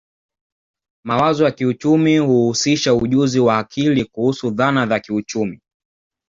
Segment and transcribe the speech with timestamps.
[1.05, 5.61] Mawazo ya kiuchumi huhusisha ujuzi wa akili kuhusu dhana za kiuchumi